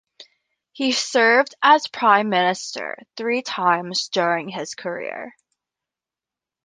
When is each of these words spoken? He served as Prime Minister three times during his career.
He 0.71 0.93
served 0.93 1.53
as 1.61 1.85
Prime 1.85 2.29
Minister 2.29 2.97
three 3.15 3.43
times 3.43 4.09
during 4.09 4.49
his 4.49 4.73
career. 4.73 5.35